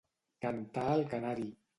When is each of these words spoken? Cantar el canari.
Cantar 0.45 0.85
el 0.93 1.05
canari. 1.11 1.47